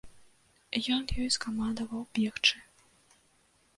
[0.95, 2.57] Ён ёй скамандаваў бегчы.